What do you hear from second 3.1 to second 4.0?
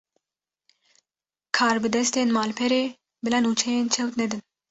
bila nûçeyên